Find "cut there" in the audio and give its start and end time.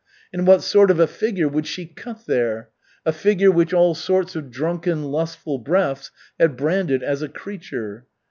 1.85-2.69